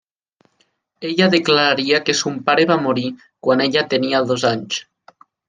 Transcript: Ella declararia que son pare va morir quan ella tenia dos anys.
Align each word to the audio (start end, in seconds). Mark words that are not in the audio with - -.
Ella 1.09 1.27
declararia 1.35 1.99
que 2.07 2.15
son 2.21 2.39
pare 2.47 2.65
va 2.73 2.79
morir 2.87 3.07
quan 3.49 3.63
ella 3.67 3.85
tenia 3.93 4.25
dos 4.33 4.49
anys. 4.55 4.83